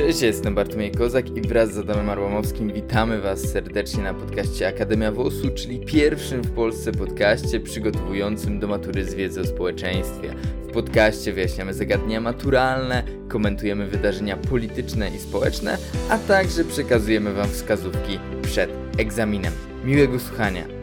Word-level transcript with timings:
Cześć, 0.00 0.22
jestem 0.22 0.54
Bartłomiej 0.54 0.92
Kozak 0.92 1.36
i 1.36 1.40
wraz 1.40 1.72
z 1.72 1.78
Adamem 1.78 2.10
Arłamowskim 2.10 2.72
witamy 2.72 3.20
Was 3.20 3.40
serdecznie 3.40 4.02
na 4.02 4.14
podcaście 4.14 4.68
Akademia 4.68 5.12
WOS-u, 5.12 5.50
czyli 5.54 5.80
pierwszym 5.80 6.42
w 6.42 6.50
Polsce 6.50 6.92
podcaście 6.92 7.60
przygotowującym 7.60 8.60
do 8.60 8.68
matury 8.68 9.04
z 9.04 9.14
wiedzy 9.14 9.40
o 9.40 9.44
społeczeństwie. 9.44 10.34
W 10.68 10.72
podcaście 10.72 11.32
wyjaśniamy 11.32 11.74
zagadnienia 11.74 12.20
maturalne, 12.20 13.02
komentujemy 13.28 13.86
wydarzenia 13.86 14.36
polityczne 14.36 15.10
i 15.16 15.18
społeczne, 15.18 15.78
a 16.10 16.18
także 16.18 16.64
przekazujemy 16.64 17.32
Wam 17.32 17.48
wskazówki 17.48 18.18
przed 18.42 18.70
egzaminem. 18.98 19.52
Miłego 19.84 20.18
słuchania! 20.18 20.80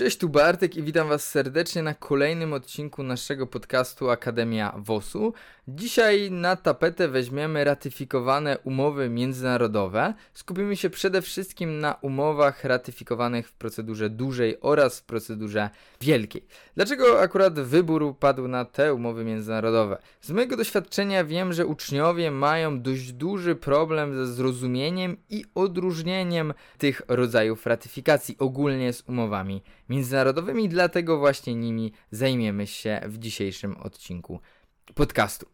Cześć, 0.00 0.18
tu 0.18 0.28
Bartek 0.28 0.76
i 0.76 0.82
witam 0.82 1.08
Was 1.08 1.24
serdecznie 1.24 1.82
na 1.82 1.94
kolejnym 1.94 2.52
odcinku 2.52 3.02
naszego 3.02 3.46
podcastu 3.46 4.10
Akademia 4.10 4.74
WOS-u. 4.76 5.32
Dzisiaj 5.74 6.30
na 6.30 6.56
tapetę 6.56 7.08
weźmiemy 7.08 7.64
ratyfikowane 7.64 8.58
umowy 8.58 9.08
międzynarodowe. 9.08 10.14
Skupimy 10.34 10.76
się 10.76 10.90
przede 10.90 11.22
wszystkim 11.22 11.78
na 11.78 11.94
umowach 11.94 12.64
ratyfikowanych 12.64 13.48
w 13.48 13.52
procedurze 13.52 14.10
dużej 14.10 14.60
oraz 14.60 15.00
w 15.00 15.04
procedurze 15.04 15.70
wielkiej. 16.00 16.44
Dlaczego 16.74 17.20
akurat 17.20 17.60
wybór 17.60 18.16
padł 18.18 18.48
na 18.48 18.64
te 18.64 18.94
umowy 18.94 19.24
międzynarodowe? 19.24 19.98
Z 20.20 20.30
mojego 20.30 20.56
doświadczenia 20.56 21.24
wiem, 21.24 21.52
że 21.52 21.66
uczniowie 21.66 22.30
mają 22.30 22.80
dość 22.82 23.12
duży 23.12 23.54
problem 23.54 24.14
ze 24.14 24.26
zrozumieniem 24.26 25.16
i 25.28 25.44
odróżnieniem 25.54 26.54
tych 26.78 27.02
rodzajów 27.08 27.66
ratyfikacji 27.66 28.36
ogólnie 28.38 28.92
z 28.92 29.02
umowami 29.08 29.62
międzynarodowymi, 29.88 30.68
dlatego 30.68 31.18
właśnie 31.18 31.54
nimi 31.54 31.92
zajmiemy 32.10 32.66
się 32.66 33.00
w 33.06 33.18
dzisiejszym 33.18 33.76
odcinku 33.76 34.40
podcastu. 34.94 35.46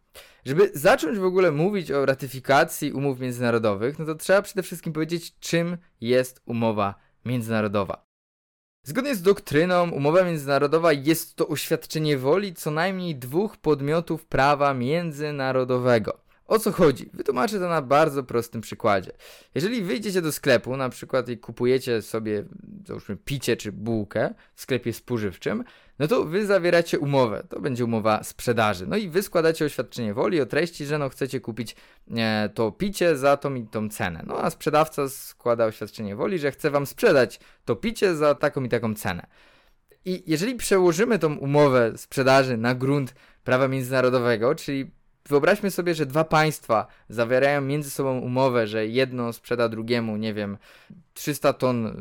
Żeby 0.45 0.71
zacząć 0.73 1.19
w 1.19 1.23
ogóle 1.23 1.51
mówić 1.51 1.91
o 1.91 2.05
ratyfikacji 2.05 2.93
umów 2.93 3.19
międzynarodowych, 3.19 3.99
no 3.99 4.05
to 4.05 4.15
trzeba 4.15 4.41
przede 4.41 4.63
wszystkim 4.63 4.93
powiedzieć, 4.93 5.39
czym 5.39 5.77
jest 6.01 6.41
umowa 6.45 6.95
międzynarodowa. 7.25 8.07
Zgodnie 8.83 9.15
z 9.15 9.21
doktryną, 9.21 9.91
umowa 9.91 10.23
międzynarodowa 10.23 10.93
jest 10.93 11.35
to 11.35 11.47
oświadczenie 11.47 12.17
woli 12.17 12.53
co 12.53 12.71
najmniej 12.71 13.15
dwóch 13.15 13.57
podmiotów 13.57 14.25
prawa 14.25 14.73
międzynarodowego. 14.73 16.27
O 16.45 16.59
co 16.59 16.71
chodzi? 16.71 17.09
Wytłumaczę 17.13 17.59
to 17.59 17.69
na 17.69 17.81
bardzo 17.81 18.23
prostym 18.23 18.61
przykładzie. 18.61 19.11
Jeżeli 19.55 19.81
wyjdziecie 19.81 20.21
do 20.21 20.31
sklepu, 20.31 20.77
na 20.77 20.89
przykład 20.89 21.29
i 21.29 21.37
kupujecie 21.37 22.01
sobie, 22.01 22.45
załóżmy, 22.87 23.17
picie 23.25 23.57
czy 23.57 23.71
bułkę 23.71 24.33
w 24.55 24.61
sklepie 24.61 24.93
spożywczym, 24.93 25.63
no 25.99 26.07
to 26.07 26.23
wy 26.23 26.45
zawieracie 26.45 26.99
umowę. 26.99 27.43
To 27.49 27.59
będzie 27.59 27.85
umowa 27.85 28.23
sprzedaży. 28.23 28.87
No 28.87 28.97
i 28.97 29.09
wy 29.09 29.23
składacie 29.23 29.65
oświadczenie 29.65 30.13
woli 30.13 30.41
o 30.41 30.45
treści, 30.45 30.85
że 30.85 30.97
no 30.97 31.09
chcecie 31.09 31.39
kupić 31.39 31.75
e, 32.17 32.49
to 32.53 32.71
picie 32.71 33.17
za 33.17 33.37
tą 33.37 33.55
i 33.55 33.67
tą 33.67 33.89
cenę. 33.89 34.23
No 34.27 34.43
a 34.43 34.49
sprzedawca 34.49 35.09
składa 35.09 35.65
oświadczenie 35.65 36.15
woli, 36.15 36.39
że 36.39 36.51
chce 36.51 36.71
wam 36.71 36.85
sprzedać 36.85 37.39
to 37.65 37.75
picie 37.75 38.15
za 38.15 38.35
taką 38.35 38.63
i 38.63 38.69
taką 38.69 38.95
cenę. 38.95 39.27
I 40.05 40.23
jeżeli 40.27 40.55
przełożymy 40.55 41.19
tą 41.19 41.35
umowę 41.35 41.97
sprzedaży 41.97 42.57
na 42.57 42.75
grunt 42.75 43.13
prawa 43.43 43.67
międzynarodowego, 43.67 44.55
czyli 44.55 44.91
wyobraźmy 45.27 45.71
sobie, 45.71 45.95
że 45.95 46.05
dwa 46.05 46.23
państwa 46.23 46.87
zawierają 47.09 47.61
między 47.61 47.89
sobą 47.89 48.19
umowę, 48.19 48.67
że 48.67 48.87
jedno 48.87 49.33
sprzeda 49.33 49.69
drugiemu, 49.69 50.17
nie 50.17 50.33
wiem, 50.33 50.57
300 51.13 51.53
ton 51.53 51.93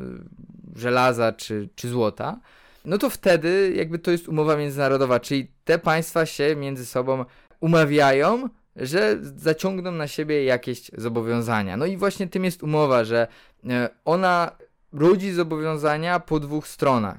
żelaza 0.79 1.33
czy, 1.33 1.69
czy 1.75 1.89
złota, 1.89 2.41
no 2.85 2.99
to 2.99 3.11
wtedy 3.11 3.73
jakby 3.77 3.99
to 3.99 4.11
jest 4.11 4.29
umowa 4.29 4.57
międzynarodowa, 4.57 5.21
czyli 5.21 5.51
te 5.65 5.79
państwa 5.79 6.27
się 6.27 6.57
między 6.57 6.87
sobą 6.87 7.25
umawiają, 7.61 8.49
że 8.77 9.19
zaciągną 9.23 9.93
na 9.93 10.09
siebie 10.09 10.45
jakieś 10.45 10.91
zobowiązania. 10.99 11.77
No 11.77 11.87
i 11.87 11.97
właśnie 11.97 12.27
tym 12.27 12.45
jest 12.45 12.63
umowa, 12.63 13.05
że 13.05 13.27
e, 13.69 13.89
ona 14.05 14.51
rodzi 14.93 15.33
zobowiązania 15.33 16.21
po 16.21 16.41
dwóch 16.41 16.69
stronach. 16.69 17.19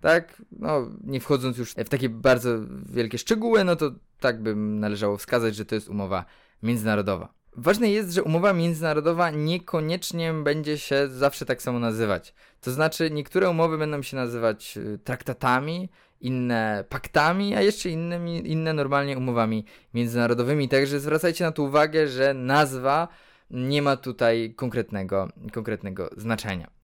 Tak? 0.00 0.42
No, 0.52 0.90
nie 1.04 1.20
wchodząc 1.20 1.58
już 1.58 1.72
w 1.72 1.88
takie 1.88 2.08
bardzo 2.08 2.50
wielkie 2.86 3.18
szczegóły, 3.18 3.64
no 3.64 3.76
to 3.76 3.90
tak 4.20 4.42
bym 4.42 4.80
należało 4.80 5.16
wskazać, 5.16 5.54
że 5.56 5.64
to 5.64 5.74
jest 5.74 5.88
umowa 5.88 6.24
międzynarodowa. 6.62 7.41
Ważne 7.56 7.90
jest, 7.90 8.12
że 8.12 8.22
umowa 8.22 8.52
międzynarodowa 8.52 9.30
niekoniecznie 9.30 10.32
będzie 10.32 10.78
się 10.78 11.08
zawsze 11.08 11.46
tak 11.46 11.62
samo 11.62 11.78
nazywać. 11.78 12.34
To 12.60 12.70
znaczy, 12.70 13.10
niektóre 13.10 13.50
umowy 13.50 13.78
będą 13.78 14.02
się 14.02 14.16
nazywać 14.16 14.76
y, 14.76 14.98
traktatami, 15.04 15.88
inne 16.20 16.84
paktami, 16.88 17.54
a 17.54 17.60
jeszcze 17.60 17.90
innymi, 17.90 18.50
inne 18.50 18.72
normalnie 18.72 19.18
umowami 19.18 19.64
międzynarodowymi. 19.94 20.68
Także 20.68 21.00
zwracajcie 21.00 21.44
na 21.44 21.52
to 21.52 21.62
uwagę, 21.62 22.08
że 22.08 22.34
nazwa 22.34 23.08
nie 23.50 23.82
ma 23.82 23.96
tutaj 23.96 24.54
konkretnego, 24.56 25.28
konkretnego 25.52 26.10
znaczenia. 26.16 26.81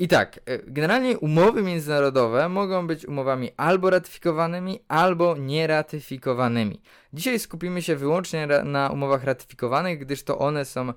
I 0.00 0.08
tak, 0.08 0.40
e, 0.46 0.58
generalnie 0.66 1.18
umowy 1.18 1.62
międzynarodowe 1.62 2.48
mogą 2.48 2.86
być 2.86 3.06
umowami 3.06 3.50
albo 3.56 3.90
ratyfikowanymi, 3.90 4.80
albo 4.88 5.36
nieratyfikowanymi. 5.36 6.80
Dzisiaj 7.12 7.38
skupimy 7.38 7.82
się 7.82 7.96
wyłącznie 7.96 8.46
na 8.64 8.90
umowach 8.90 9.24
ratyfikowanych, 9.24 9.98
gdyż 9.98 10.22
to 10.22 10.38
one 10.38 10.64
są 10.64 10.92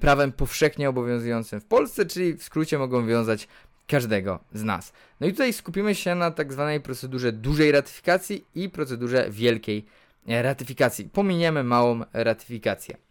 prawem 0.00 0.32
powszechnie 0.32 0.88
obowiązującym 0.88 1.60
w 1.60 1.64
Polsce, 1.64 2.06
czyli 2.06 2.34
w 2.34 2.42
skrócie 2.42 2.78
mogą 2.78 3.06
wiązać 3.06 3.48
każdego 3.86 4.38
z 4.52 4.62
nas. 4.62 4.92
No 5.20 5.26
i 5.26 5.32
tutaj 5.32 5.52
skupimy 5.52 5.94
się 5.94 6.14
na 6.14 6.30
tak 6.30 6.52
zwanej 6.52 6.80
procedurze 6.80 7.32
dużej 7.32 7.72
ratyfikacji 7.72 8.44
i 8.54 8.68
procedurze 8.68 9.26
wielkiej 9.30 9.86
ratyfikacji. 10.26 11.04
Pominiemy 11.12 11.64
małą 11.64 12.00
ratyfikację. 12.12 13.05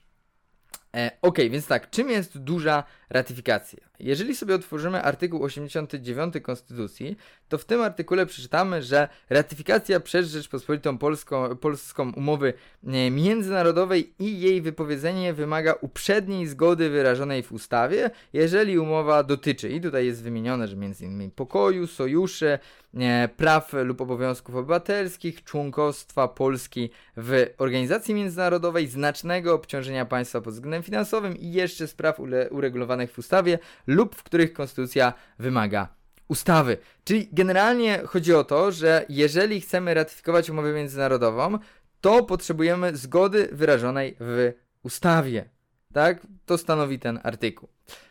E, 0.96 1.12
ok, 1.22 1.38
więc 1.38 1.68
tak, 1.68 1.90
czym 1.90 2.10
jest 2.10 2.38
duża 2.38 2.84
ratyfikacja? 3.10 3.80
Jeżeli 4.00 4.36
sobie 4.36 4.56
otworzymy 4.56 5.02
artykuł 5.02 5.44
89 5.44 6.34
Konstytucji, 6.42 7.18
to 7.50 7.58
w 7.58 7.66
tym 7.66 7.82
artykule 7.82 8.26
przeczytamy, 8.26 8.84
że 8.84 9.08
ratyfikacja 9.30 10.00
przez 10.00 10.30
Rzeczpospolitą 10.30 10.98
Polską, 10.98 11.56
Polską 11.56 12.12
umowy 12.14 12.54
e, 12.88 13.12
międzynarodowej 13.12 14.14
i 14.20 14.40
jej 14.40 14.62
wypowiedzenie 14.62 15.34
wymaga 15.34 15.74
uprzedniej 15.82 16.48
zgody 16.48 16.90
wyrażonej 16.90 17.44
w 17.44 17.52
ustawie, 17.52 18.12
jeżeli 18.34 18.80
umowa 18.80 19.24
dotyczy, 19.24 19.70
i 19.70 19.82
tutaj 19.82 20.06
jest 20.06 20.24
wymienione, 20.24 20.68
że 20.68 20.76
m.in. 20.76 21.32
pokoju, 21.32 21.88
sojuszy, 21.88 22.60
e, 22.98 23.30
praw 23.38 23.74
lub 23.74 24.02
obowiązków 24.02 24.56
obywatelskich, 24.56 25.44
członkostwa 25.44 26.28
Polski 26.28 26.90
w 27.18 27.46
organizacji 27.58 28.14
międzynarodowej, 28.14 28.88
znacznego 28.88 29.54
obciążenia 29.54 30.06
państwa 30.06 30.42
pod 30.42 30.54
względem 30.54 30.84
finansowym 30.86 31.38
i 31.38 31.52
jeszcze 31.52 31.88
spraw 31.88 32.20
uregulowanych 32.52 33.12
w 33.12 33.20
ustawie 33.20 33.60
lub 33.88 34.16
w 34.16 34.24
których 34.24 34.54
konstytucja 34.54 35.14
wymaga 35.40 35.88
ustawy. 36.28 36.78
Czyli 37.04 37.30
generalnie 37.32 38.02
chodzi 38.06 38.34
o 38.34 38.44
to, 38.44 38.72
że 38.72 39.06
jeżeli 39.10 39.62
chcemy 39.62 39.94
ratyfikować 39.94 40.50
umowę 40.50 40.74
międzynarodową, 40.74 41.60
to 42.02 42.24
potrzebujemy 42.24 42.98
zgody 42.98 43.50
wyrażonej 43.52 44.16
w 44.20 44.54
ustawie. 44.84 45.55
Tak? 45.96 46.28
To 46.46 46.58
stanowi 46.58 47.00
ten 47.00 47.20
artykuł. 47.24 47.70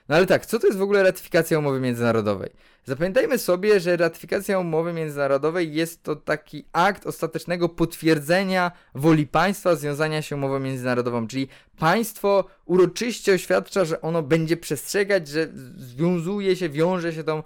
No 0.09 0.17
ale 0.17 0.27
tak, 0.27 0.47
co 0.47 0.59
to 0.59 0.67
jest 0.67 0.79
w 0.79 0.83
ogóle 0.83 1.03
ratyfikacja 1.03 1.59
umowy 1.59 1.81
międzynarodowej? 1.81 2.51
Zapamiętajmy 2.85 3.39
sobie, 3.39 3.81
że 3.81 3.97
ratyfikacja 3.97 4.59
umowy 4.59 4.93
międzynarodowej 4.93 5.75
jest 5.75 6.03
to 6.03 6.17
taki 6.17 6.65
akt 6.73 7.07
ostatecznego 7.07 7.69
potwierdzenia 7.69 8.73
woli 8.95 9.27
państwa 9.27 9.77
związania 9.77 10.23
się 10.23 10.37
umową 10.37 10.59
międzynarodową, 10.61 11.27
czyli 11.27 11.49
państwo 11.79 12.45
uroczyście 12.65 13.35
oświadcza, 13.35 13.85
że 13.85 14.01
ono 14.01 14.23
będzie 14.23 14.57
przestrzegać, 14.57 15.29
że 15.29 15.49
związuje 15.77 16.57
się, 16.57 16.69
wiąże 16.69 17.13
się 17.13 17.25
tą 17.25 17.43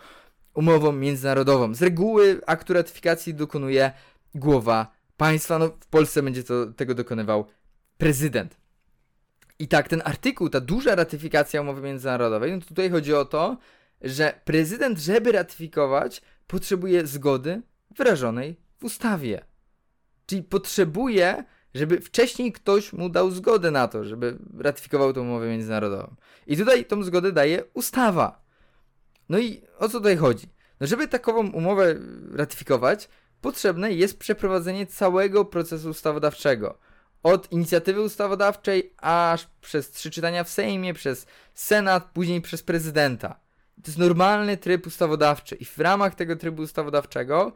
umową 0.54 0.92
międzynarodową. 0.92 1.74
Z 1.74 1.82
reguły 1.82 2.40
aktu 2.46 2.72
ratyfikacji 2.72 3.34
dokonuje 3.34 3.92
głowa 4.34 4.92
państwa, 5.16 5.58
no 5.58 5.68
w 5.68 5.86
Polsce 5.86 6.22
będzie 6.22 6.44
to, 6.44 6.66
tego 6.66 6.94
dokonywał 6.94 7.46
prezydent. 7.96 8.67
I 9.58 9.68
tak, 9.68 9.88
ten 9.88 10.02
artykuł, 10.04 10.48
ta 10.48 10.60
duża 10.60 10.94
ratyfikacja 10.94 11.60
umowy 11.60 11.82
międzynarodowej, 11.82 12.52
no 12.52 12.60
tutaj 12.60 12.90
chodzi 12.90 13.14
o 13.14 13.24
to, 13.24 13.56
że 14.02 14.40
prezydent, 14.44 14.98
żeby 14.98 15.32
ratyfikować, 15.32 16.22
potrzebuje 16.46 17.06
zgody 17.06 17.62
wyrażonej 17.96 18.56
w 18.78 18.84
ustawie. 18.84 19.44
Czyli 20.26 20.42
potrzebuje, 20.42 21.44
żeby 21.74 22.00
wcześniej 22.00 22.52
ktoś 22.52 22.92
mu 22.92 23.08
dał 23.08 23.30
zgodę 23.30 23.70
na 23.70 23.88
to, 23.88 24.04
żeby 24.04 24.38
ratyfikował 24.58 25.12
tę 25.12 25.20
umowę 25.20 25.48
międzynarodową. 25.48 26.14
I 26.46 26.56
tutaj 26.56 26.84
tą 26.84 27.02
zgodę 27.02 27.32
daje 27.32 27.64
ustawa. 27.74 28.42
No 29.28 29.38
i 29.38 29.62
o 29.78 29.88
co 29.88 29.98
tutaj 29.98 30.16
chodzi? 30.16 30.46
No, 30.80 30.86
żeby 30.86 31.08
takową 31.08 31.50
umowę 31.50 31.96
ratyfikować, 32.32 33.08
potrzebne 33.40 33.92
jest 33.92 34.18
przeprowadzenie 34.18 34.86
całego 34.86 35.44
procesu 35.44 35.90
ustawodawczego 35.90 36.78
od 37.22 37.52
inicjatywy 37.52 38.02
ustawodawczej, 38.02 38.94
aż 38.96 39.46
przez 39.60 39.90
trzy 39.90 40.10
czytania 40.10 40.44
w 40.44 40.48
Sejmie, 40.48 40.94
przez 40.94 41.26
Senat, 41.54 42.04
później 42.04 42.40
przez 42.40 42.62
prezydenta. 42.62 43.40
To 43.82 43.82
jest 43.86 43.98
normalny 43.98 44.56
tryb 44.56 44.86
ustawodawczy 44.86 45.54
i 45.54 45.64
w 45.64 45.78
ramach 45.78 46.14
tego 46.14 46.36
trybu 46.36 46.62
ustawodawczego, 46.62 47.52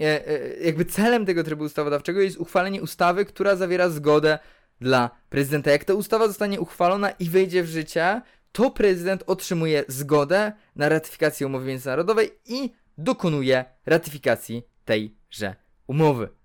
e, 0.00 0.28
e, 0.28 0.56
jakby 0.56 0.84
celem 0.84 1.26
tego 1.26 1.44
trybu 1.44 1.64
ustawodawczego 1.64 2.20
jest 2.20 2.36
uchwalenie 2.36 2.82
ustawy, 2.82 3.24
która 3.24 3.56
zawiera 3.56 3.88
zgodę 3.88 4.38
dla 4.80 5.10
prezydenta. 5.28 5.70
Jak 5.70 5.84
ta 5.84 5.94
ustawa 5.94 6.28
zostanie 6.28 6.60
uchwalona 6.60 7.10
i 7.10 7.28
wejdzie 7.28 7.62
w 7.62 7.66
życie, 7.66 8.22
to 8.52 8.70
prezydent 8.70 9.22
otrzymuje 9.26 9.84
zgodę 9.88 10.52
na 10.76 10.88
ratyfikację 10.88 11.46
umowy 11.46 11.66
międzynarodowej 11.66 12.30
i 12.46 12.70
dokonuje 12.98 13.64
ratyfikacji 13.86 14.62
tejże 14.84 15.56
umowy. 15.86 16.41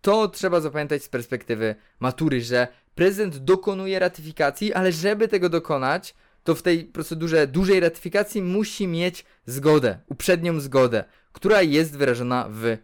To 0.00 0.28
trzeba 0.28 0.60
zapamiętać 0.60 1.02
z 1.04 1.08
perspektywy 1.08 1.74
matury, 2.00 2.40
że 2.40 2.68
prezydent 2.94 3.36
dokonuje 3.36 3.98
ratyfikacji, 3.98 4.74
ale 4.74 4.92
żeby 4.92 5.28
tego 5.28 5.48
dokonać, 5.48 6.14
to 6.44 6.54
w 6.54 6.62
tej 6.62 6.84
procedurze 6.84 7.46
dużej 7.46 7.80
ratyfikacji 7.80 8.42
musi 8.42 8.86
mieć 8.86 9.24
zgodę, 9.46 9.98
uprzednią 10.06 10.60
zgodę, 10.60 11.04
która 11.32 11.62
jest 11.62 11.96
wyrażona 11.96 12.48
w 12.50 12.76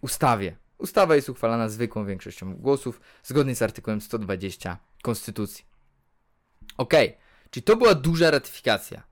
ustawie. 0.00 0.56
Ustawa 0.78 1.16
jest 1.16 1.28
uchwalana 1.28 1.68
zwykłą 1.68 2.06
większością 2.06 2.56
głosów, 2.56 3.00
zgodnie 3.24 3.54
z 3.54 3.62
artykułem 3.62 4.00
120 4.00 4.78
Konstytucji. 5.02 5.64
Ok, 6.76 6.94
czyli 7.50 7.64
to 7.64 7.76
była 7.76 7.94
duża 7.94 8.30
ratyfikacja. 8.30 9.02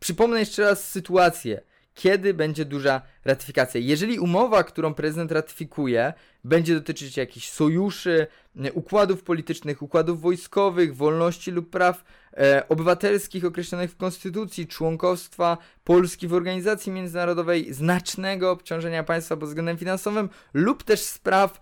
Przypomnę 0.00 0.40
jeszcze 0.40 0.62
raz 0.62 0.90
sytuację 0.90 1.60
kiedy 1.98 2.34
będzie 2.34 2.64
duża 2.64 3.02
ratyfikacja. 3.24 3.80
Jeżeli 3.80 4.18
umowa, 4.18 4.64
którą 4.64 4.94
prezydent 4.94 5.32
ratyfikuje, 5.32 6.12
będzie 6.44 6.74
dotyczyć 6.74 7.16
jakichś 7.16 7.48
sojuszy, 7.48 8.26
układów 8.74 9.22
politycznych, 9.22 9.82
układów 9.82 10.20
wojskowych, 10.20 10.96
wolności 10.96 11.50
lub 11.50 11.70
praw 11.70 12.04
e, 12.36 12.68
obywatelskich 12.68 13.44
określonych 13.44 13.90
w 13.90 13.96
Konstytucji, 13.96 14.66
członkostwa 14.66 15.58
Polski 15.84 16.28
w 16.28 16.34
organizacji 16.34 16.92
międzynarodowej, 16.92 17.74
znacznego 17.74 18.50
obciążenia 18.50 19.04
państwa 19.04 19.36
pod 19.36 19.48
względem 19.48 19.78
finansowym 19.78 20.28
lub 20.54 20.82
też 20.82 21.00
spraw, 21.00 21.60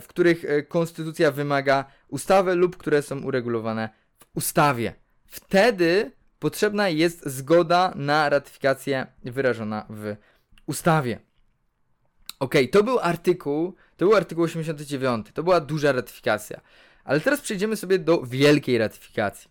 w 0.00 0.04
których 0.08 0.44
e, 0.44 0.62
Konstytucja 0.62 1.30
wymaga 1.30 1.84
ustawy 2.08 2.54
lub 2.54 2.76
które 2.76 3.02
są 3.02 3.22
uregulowane 3.22 3.88
w 4.18 4.26
ustawie. 4.34 4.94
Wtedy 5.26 6.19
potrzebna 6.40 6.88
jest 6.88 7.26
zgoda 7.26 7.92
na 7.96 8.28
ratyfikację 8.28 9.06
wyrażona 9.24 9.86
w 9.90 10.16
ustawie. 10.66 11.20
Ok, 12.38 12.54
to 12.72 12.82
był 12.82 12.98
artykuł, 12.98 13.74
to 13.96 14.04
był 14.06 14.16
artykuł 14.16 14.44
89, 14.44 15.26
to 15.34 15.42
była 15.42 15.60
duża 15.60 15.92
ratyfikacja. 15.92 16.60
Ale 17.04 17.20
teraz 17.20 17.40
przejdziemy 17.40 17.76
sobie 17.76 17.98
do 17.98 18.22
wielkiej 18.22 18.78
ratyfikacji. 18.78 19.50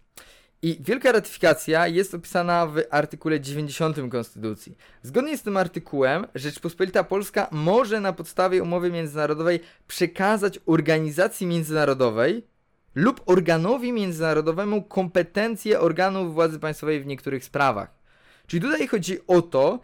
I 0.61 0.77
wielka 0.79 1.11
ratyfikacja 1.11 1.87
jest 1.87 2.13
opisana 2.13 2.67
w 2.67 2.81
artykule 2.89 3.39
90 3.39 3.97
Konstytucji. 4.11 4.77
Zgodnie 5.03 5.37
z 5.37 5.41
tym 5.41 5.57
artykułem, 5.57 6.27
Rzeczpospolita 6.35 7.03
Polska 7.03 7.47
może 7.51 8.01
na 8.01 8.13
podstawie 8.13 8.63
umowy 8.63 8.91
międzynarodowej 8.91 9.59
przekazać 9.87 10.59
organizacji 10.65 11.47
międzynarodowej 11.47 12.47
lub 12.95 13.21
organowi 13.25 13.93
międzynarodowemu 13.93 14.81
kompetencje 14.81 15.79
organów 15.79 16.33
władzy 16.33 16.59
państwowej 16.59 17.01
w 17.01 17.05
niektórych 17.05 17.43
sprawach. 17.43 17.99
Czyli 18.47 18.61
tutaj 18.61 18.87
chodzi 18.87 19.17
o 19.27 19.41
to, 19.41 19.79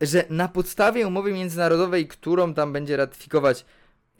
że 0.00 0.24
na 0.30 0.48
podstawie 0.48 1.06
umowy 1.06 1.32
międzynarodowej, 1.32 2.08
którą 2.08 2.54
tam 2.54 2.72
będzie 2.72 2.96
ratyfikować 2.96 3.64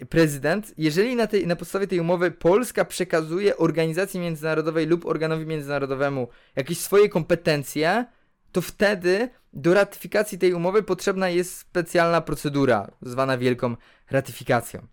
prezydent, 0.08 0.74
jeżeli 0.78 1.16
na, 1.16 1.26
tej, 1.26 1.46
na 1.46 1.56
podstawie 1.56 1.86
tej 1.86 2.00
umowy 2.00 2.30
Polska 2.30 2.84
przekazuje 2.84 3.56
organizacji 3.56 4.20
międzynarodowej 4.20 4.86
lub 4.86 5.06
organowi 5.06 5.46
międzynarodowemu 5.46 6.28
jakieś 6.56 6.78
swoje 6.78 7.08
kompetencje, 7.08 8.04
to 8.52 8.60
wtedy 8.60 9.28
do 9.52 9.74
ratyfikacji 9.74 10.38
tej 10.38 10.54
umowy 10.54 10.82
potrzebna 10.82 11.28
jest 11.28 11.58
specjalna 11.58 12.20
procedura, 12.20 12.90
zwana 13.02 13.38
wielką 13.38 13.76
ratyfikacją. 14.10 14.86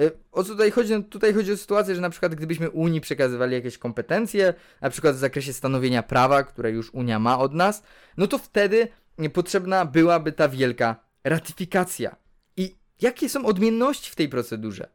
Y, 0.00 0.10
o 0.32 0.44
co 0.44 0.48
tutaj 0.52 0.70
chodzi? 0.70 0.92
No 0.92 1.02
tutaj 1.02 1.34
chodzi 1.34 1.52
o 1.52 1.56
sytuację, 1.56 1.94
że 1.94 2.00
na 2.00 2.10
przykład 2.10 2.34
gdybyśmy 2.34 2.70
Unii 2.70 3.00
przekazywali 3.00 3.54
jakieś 3.54 3.78
kompetencje, 3.78 4.54
na 4.80 4.90
przykład 4.90 5.16
w 5.16 5.18
zakresie 5.18 5.52
stanowienia 5.52 6.02
prawa, 6.02 6.42
które 6.42 6.70
już 6.70 6.94
Unia 6.94 7.18
ma 7.18 7.38
od 7.38 7.54
nas, 7.54 7.82
no 8.16 8.26
to 8.26 8.38
wtedy 8.38 8.88
potrzebna 9.32 9.84
byłaby 9.84 10.32
ta 10.32 10.48
wielka 10.48 10.96
ratyfikacja. 11.24 12.16
I 12.56 12.76
jakie 13.00 13.28
są 13.28 13.46
odmienności 13.46 14.10
w 14.10 14.14
tej 14.14 14.28
procedurze? 14.28 14.88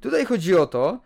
Tutaj 0.00 0.24
chodzi 0.24 0.56
o 0.56 0.66
to, 0.66 1.00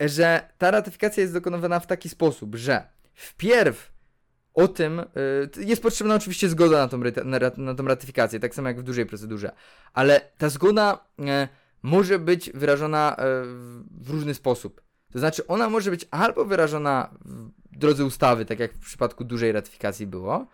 że 0.00 0.48
ta 0.58 0.70
ratyfikacja 0.70 1.20
jest 1.20 1.32
dokonywana 1.32 1.80
w 1.80 1.86
taki 1.86 2.08
sposób, 2.08 2.54
że 2.54 2.86
wpierw 3.14 3.92
o 4.54 4.68
tym 4.68 5.02
yy, 5.56 5.64
jest 5.64 5.82
potrzebna 5.82 6.14
oczywiście 6.14 6.48
zgoda 6.48 6.78
na 6.78 6.88
tą, 6.88 7.00
na, 7.24 7.38
na 7.56 7.74
tą 7.74 7.84
ratyfikację, 7.84 8.40
tak 8.40 8.54
samo 8.54 8.68
jak 8.68 8.80
w 8.80 8.82
dużej 8.82 9.06
procedurze, 9.06 9.52
ale 9.92 10.20
ta 10.38 10.48
zgoda. 10.48 11.04
Może 11.82 12.18
być 12.18 12.50
wyrażona 12.54 13.16
e, 13.16 13.24
w 14.00 14.10
różny 14.10 14.34
sposób. 14.34 14.82
To 15.12 15.18
znaczy, 15.18 15.46
ona 15.46 15.68
może 15.68 15.90
być 15.90 16.06
albo 16.10 16.44
wyrażona 16.44 17.14
w 17.72 17.78
drodze 17.78 18.04
ustawy, 18.04 18.44
tak 18.44 18.58
jak 18.58 18.72
w 18.72 18.78
przypadku 18.78 19.24
dużej 19.24 19.52
ratyfikacji 19.52 20.06
było, 20.06 20.46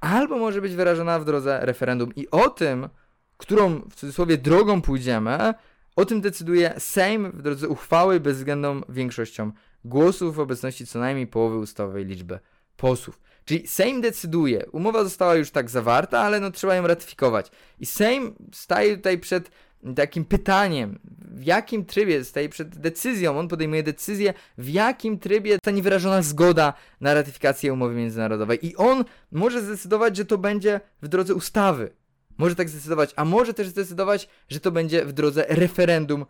albo 0.00 0.38
może 0.38 0.60
być 0.60 0.74
wyrażona 0.74 1.18
w 1.18 1.24
drodze 1.24 1.58
referendum. 1.62 2.14
I 2.14 2.30
o 2.30 2.50
tym, 2.50 2.88
którą 3.36 3.80
w 3.80 3.94
cudzysłowie 3.94 4.38
drogą 4.38 4.82
pójdziemy, 4.82 5.54
o 5.96 6.04
tym 6.04 6.20
decyduje 6.20 6.74
Sejm 6.78 7.30
w 7.30 7.42
drodze 7.42 7.68
uchwały 7.68 8.20
bezwzględną 8.20 8.80
większością 8.88 9.52
głosów 9.84 10.34
w 10.34 10.40
obecności 10.40 10.86
co 10.86 10.98
najmniej 10.98 11.26
połowy 11.26 11.58
ustawowej 11.58 12.04
liczby 12.04 12.38
posłów. 12.76 13.20
Czyli 13.44 13.66
Sejm 13.66 14.00
decyduje, 14.00 14.66
umowa 14.72 15.04
została 15.04 15.34
już 15.34 15.50
tak 15.50 15.70
zawarta, 15.70 16.20
ale 16.20 16.40
no 16.40 16.50
trzeba 16.50 16.74
ją 16.74 16.86
ratyfikować. 16.86 17.50
I 17.80 17.86
Sejm 17.86 18.34
staje 18.52 18.96
tutaj 18.96 19.18
przed 19.18 19.50
takim 19.94 20.24
pytaniem, 20.24 20.98
w 21.36 21.44
jakim 21.44 21.84
trybie 21.84 22.24
staje 22.24 22.48
przed 22.48 22.78
decyzją, 22.78 23.38
on 23.38 23.48
podejmuje 23.48 23.82
decyzję, 23.82 24.34
w 24.58 24.68
jakim 24.68 25.18
trybie 25.18 25.52
zostanie 25.52 25.82
wyrażona 25.82 26.22
zgoda 26.22 26.72
na 27.00 27.14
ratyfikację 27.14 27.72
umowy 27.72 27.94
międzynarodowej. 27.94 28.66
I 28.66 28.76
on 28.76 29.04
może 29.32 29.62
zdecydować, 29.62 30.16
że 30.16 30.24
to 30.24 30.38
będzie 30.38 30.80
w 31.02 31.08
drodze 31.08 31.34
ustawy. 31.34 31.90
Może 32.38 32.54
tak 32.54 32.68
zdecydować, 32.68 33.12
a 33.16 33.24
może 33.24 33.54
też 33.54 33.68
zdecydować, 33.68 34.28
że 34.48 34.60
to 34.60 34.70
będzie 34.70 35.04
w 35.04 35.12
drodze 35.12 35.44
referendum 35.48 36.26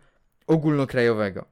ogólnokrajowego. 0.47 1.45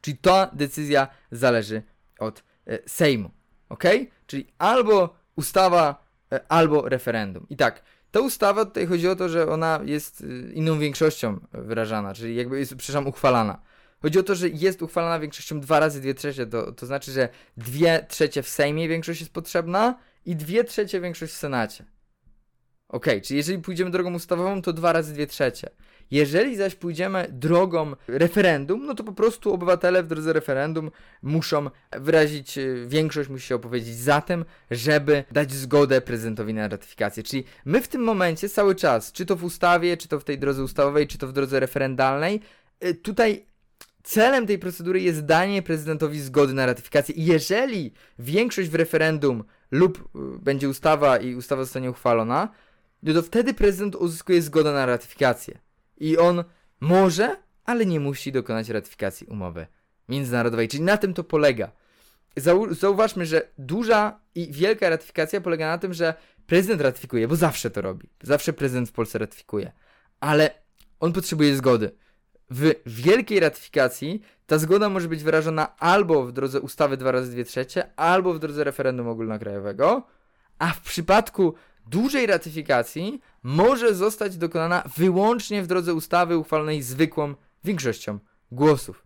Czyli 0.00 0.16
ta 0.16 0.50
decyzja 0.52 1.08
zależy 1.30 1.82
od 2.18 2.44
e, 2.66 2.78
Sejmu. 2.86 3.30
Ok? 3.68 3.84
Czyli 4.26 4.46
albo 4.58 5.16
ustawa, 5.36 6.04
e, 6.32 6.40
albo 6.48 6.88
referendum. 6.88 7.46
I 7.50 7.56
tak, 7.56 7.82
ta 8.14 8.20
ustawa 8.20 8.64
tutaj 8.64 8.86
chodzi 8.86 9.08
o 9.08 9.16
to, 9.16 9.28
że 9.28 9.48
ona 9.48 9.80
jest 9.84 10.20
y, 10.20 10.52
inną 10.52 10.78
większością 10.78 11.40
wyrażana, 11.52 12.14
czyli 12.14 12.36
jakby 12.36 12.58
jest, 12.58 12.74
przepraszam, 12.76 13.06
uchwalana. 13.06 13.60
Chodzi 14.02 14.18
o 14.18 14.22
to, 14.22 14.34
że 14.34 14.48
jest 14.48 14.82
uchwalana 14.82 15.20
większością 15.20 15.60
dwa 15.60 15.80
razy 15.80 16.00
dwie 16.00 16.14
trzecie, 16.14 16.46
to, 16.46 16.72
to 16.72 16.86
znaczy, 16.86 17.12
że 17.12 17.28
dwie 17.56 18.06
trzecie 18.08 18.42
w 18.42 18.48
Sejmie 18.48 18.88
większość 18.88 19.20
jest 19.20 19.32
potrzebna 19.32 19.98
i 20.26 20.36
dwie 20.36 20.64
trzecie 20.64 21.00
większość 21.00 21.32
w 21.32 21.36
Senacie. 21.36 21.84
Ok, 22.88 23.06
czyli 23.22 23.36
jeżeli 23.36 23.58
pójdziemy 23.58 23.90
drogą 23.90 24.14
ustawową, 24.14 24.62
to 24.62 24.72
dwa 24.72 24.92
razy 24.92 25.14
dwie 25.14 25.26
trzecie. 25.26 25.70
Jeżeli 26.10 26.56
zaś 26.56 26.74
pójdziemy 26.74 27.26
drogą 27.32 27.92
referendum, 28.08 28.86
no 28.86 28.94
to 28.94 29.04
po 29.04 29.12
prostu 29.12 29.52
obywatele 29.52 30.02
w 30.02 30.06
drodze 30.06 30.32
referendum 30.32 30.90
muszą 31.22 31.70
wyrazić, 31.92 32.58
y, 32.58 32.84
większość 32.88 33.28
musi 33.28 33.46
się 33.46 33.54
opowiedzieć 33.54 33.96
za 33.96 34.20
tym, 34.20 34.44
żeby 34.70 35.24
dać 35.32 35.52
zgodę 35.52 36.00
prezydentowi 36.00 36.54
na 36.54 36.68
ratyfikację. 36.68 37.22
Czyli 37.22 37.44
my 37.64 37.80
w 37.80 37.88
tym 37.88 38.02
momencie 38.02 38.48
cały 38.48 38.74
czas, 38.74 39.12
czy 39.12 39.26
to 39.26 39.36
w 39.36 39.44
ustawie, 39.44 39.96
czy 39.96 40.08
to 40.08 40.20
w 40.20 40.24
tej 40.24 40.38
drodze 40.38 40.62
ustawowej, 40.62 41.06
czy 41.06 41.18
to 41.18 41.26
w 41.26 41.32
drodze 41.32 41.60
referendalnej, 41.60 42.40
y, 42.84 42.94
tutaj 42.94 43.46
celem 44.02 44.46
tej 44.46 44.58
procedury 44.58 45.00
jest 45.00 45.24
danie 45.24 45.62
prezydentowi 45.62 46.20
zgody 46.20 46.54
na 46.54 46.66
ratyfikację. 46.66 47.14
I 47.14 47.24
jeżeli 47.24 47.92
większość 48.18 48.68
w 48.68 48.74
referendum 48.74 49.44
lub 49.70 49.98
y, 49.98 50.02
będzie 50.38 50.68
ustawa 50.68 51.16
i 51.16 51.34
ustawa 51.34 51.64
zostanie 51.64 51.90
uchwalona, 51.90 52.48
no 53.02 53.14
to 53.14 53.22
wtedy 53.22 53.54
prezydent 53.54 53.96
uzyskuje 53.96 54.42
zgodę 54.42 54.72
na 54.72 54.86
ratyfikację. 54.86 55.63
I 55.96 56.18
on 56.18 56.44
może, 56.80 57.36
ale 57.64 57.86
nie 57.86 58.00
musi 58.00 58.32
dokonać 58.32 58.68
ratyfikacji 58.68 59.26
umowy 59.26 59.66
międzynarodowej. 60.08 60.68
Czyli 60.68 60.82
na 60.82 60.96
tym 60.96 61.14
to 61.14 61.24
polega. 61.24 61.72
Zau 62.36 62.74
zauważmy, 62.74 63.26
że 63.26 63.42
duża 63.58 64.20
i 64.34 64.52
wielka 64.52 64.88
ratyfikacja 64.88 65.40
polega 65.40 65.68
na 65.68 65.78
tym, 65.78 65.94
że 65.94 66.14
prezydent 66.46 66.80
ratyfikuje, 66.80 67.28
bo 67.28 67.36
zawsze 67.36 67.70
to 67.70 67.80
robi. 67.80 68.08
Zawsze 68.22 68.52
prezydent 68.52 68.88
w 68.88 68.92
Polsce 68.92 69.18
ratyfikuje. 69.18 69.72
Ale 70.20 70.50
on 71.00 71.12
potrzebuje 71.12 71.56
zgody. 71.56 71.90
W 72.50 72.74
wielkiej 72.86 73.40
ratyfikacji 73.40 74.22
ta 74.46 74.58
zgoda 74.58 74.88
może 74.88 75.08
być 75.08 75.22
wyrażona 75.22 75.76
albo 75.76 76.26
w 76.26 76.32
drodze 76.32 76.60
ustawy 76.60 76.96
2 76.96 77.12
razy 77.12 77.32
2 77.32 77.44
trzecie, 77.44 77.96
albo 77.96 78.34
w 78.34 78.38
drodze 78.38 78.64
referendum 78.64 79.08
ogólnokrajowego, 79.08 80.06
a 80.58 80.70
w 80.70 80.80
przypadku 80.80 81.54
dużej 81.86 82.26
ratyfikacji 82.26 83.20
może 83.44 83.94
zostać 83.94 84.36
dokonana 84.36 84.82
wyłącznie 84.96 85.62
w 85.62 85.66
drodze 85.66 85.94
ustawy 85.94 86.38
uchwalonej 86.38 86.82
zwykłą 86.82 87.34
większością 87.64 88.18
głosów. 88.52 89.04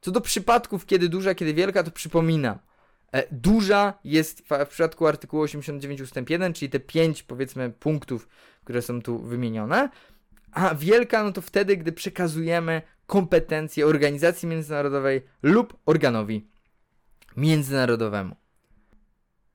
Co 0.00 0.10
do 0.10 0.20
przypadków, 0.20 0.86
kiedy 0.86 1.08
duża, 1.08 1.34
kiedy 1.34 1.54
wielka, 1.54 1.82
to 1.82 1.90
przypominam. 1.90 2.58
E, 3.12 3.34
duża 3.34 3.98
jest 4.04 4.40
w, 4.40 4.64
w 4.64 4.68
przypadku 4.68 5.06
artykułu 5.06 5.42
89 5.42 6.00
ust. 6.00 6.14
1, 6.28 6.52
czyli 6.52 6.70
te 6.70 6.80
pięć, 6.80 7.22
powiedzmy, 7.22 7.70
punktów, 7.70 8.28
które 8.64 8.82
są 8.82 9.02
tu 9.02 9.18
wymienione, 9.18 9.88
a 10.52 10.74
wielka, 10.74 11.24
no 11.24 11.32
to 11.32 11.40
wtedy, 11.40 11.76
gdy 11.76 11.92
przekazujemy 11.92 12.82
kompetencje 13.06 13.86
organizacji 13.86 14.48
międzynarodowej 14.48 15.22
lub 15.42 15.76
organowi 15.86 16.48
międzynarodowemu. 17.36 18.36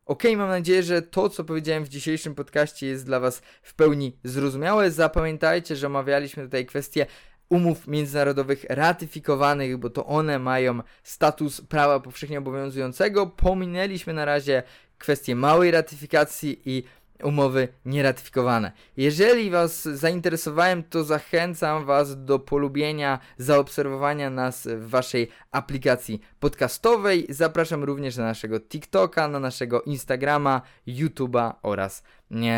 Ok, 0.06 0.24
mam 0.38 0.50
nadzieję, 0.50 0.84
że 0.84 1.02
to, 1.02 1.30
co 1.30 1.44
powiedziałem 1.44 1.84
w 1.84 1.90
dzisiejszym 1.90 2.36
podcaście, 2.36 2.88
jest 2.88 3.06
dla 3.06 3.20
Was 3.20 3.42
w 3.62 3.74
pełni 3.74 4.18
zrozumiałe. 4.24 4.92
Zapamiętajcie, 4.92 5.76
że 5.76 5.88
omawialiśmy 5.88 6.44
tutaj 6.44 6.66
kwestie 6.66 7.06
umów 7.50 7.88
międzynarodowych 7.88 8.66
ratyfikowanych, 8.70 9.78
bo 9.78 9.90
to 9.90 10.06
one 10.06 10.40
mają 10.40 10.80
status 11.04 11.62
prawa 11.62 12.00
powszechnie 12.00 12.38
obowiązującego. 12.38 13.28
Pominęliśmy 13.28 14.14
na 14.14 14.26
razie 14.26 14.64
kwestię 14.98 15.36
małej 15.36 15.72
ratyfikacji 15.72 16.62
i 16.66 16.84
umowy 17.24 17.68
nieratyfikowane. 17.86 18.72
Jeżeli 18.98 19.50
Was 19.50 19.84
zainteresowałem, 19.84 20.84
to 20.84 21.04
zachęcam 21.04 21.86
Was 21.86 22.26
do 22.26 22.40
polubienia, 22.40 23.20
zaobserwowania 23.38 24.30
nas 24.30 24.68
w 24.68 24.90
Waszej 24.90 25.30
aplikacji 25.52 26.22
podcastowej. 26.40 27.26
Zapraszam 27.30 27.84
również 27.84 28.18
na 28.18 28.24
naszego 28.24 28.60
TikToka, 28.60 29.28
na 29.28 29.40
naszego 29.40 29.82
Instagrama, 29.82 30.62
YouTube'a 30.88 31.54
oraz 31.62 32.04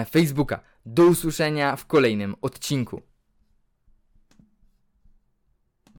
Facebooka. 0.10 0.60
Do 0.86 1.04
usłyszenia 1.04 1.76
w 1.76 1.86
kolejnym 1.86 2.36
odcinku. 2.42 3.02